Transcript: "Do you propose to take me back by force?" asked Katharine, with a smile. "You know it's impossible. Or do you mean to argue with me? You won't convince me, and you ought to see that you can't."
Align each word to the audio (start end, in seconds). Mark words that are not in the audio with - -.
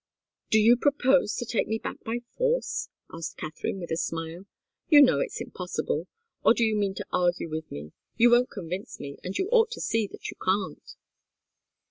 "Do 0.49 0.57
you 0.59 0.77
propose 0.77 1.35
to 1.35 1.45
take 1.45 1.67
me 1.67 1.77
back 1.77 2.03
by 2.03 2.21
force?" 2.35 2.89
asked 3.13 3.37
Katharine, 3.37 3.79
with 3.79 3.91
a 3.91 3.97
smile. 3.97 4.47
"You 4.89 4.99
know 4.99 5.19
it's 5.19 5.39
impossible. 5.39 6.07
Or 6.43 6.55
do 6.55 6.63
you 6.65 6.75
mean 6.75 6.95
to 6.95 7.05
argue 7.13 7.51
with 7.51 7.71
me? 7.71 7.91
You 8.17 8.31
won't 8.31 8.49
convince 8.49 8.99
me, 8.99 9.17
and 9.23 9.37
you 9.37 9.47
ought 9.51 9.69
to 9.73 9.79
see 9.79 10.07
that 10.07 10.31
you 10.31 10.37
can't." 10.43 10.95